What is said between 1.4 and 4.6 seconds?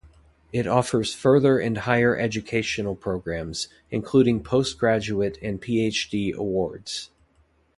and higher education programmes, including